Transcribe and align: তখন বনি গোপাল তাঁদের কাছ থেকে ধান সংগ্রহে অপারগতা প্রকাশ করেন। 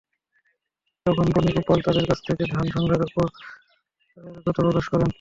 তখন 1.05 1.27
বনি 1.35 1.51
গোপাল 1.57 1.79
তাঁদের 1.85 2.05
কাছ 2.09 2.19
থেকে 2.27 2.43
ধান 2.51 2.65
সংগ্রহে 2.75 3.05
অপারগতা 3.05 4.51
প্রকাশ 4.57 4.85
করেন। 4.91 5.09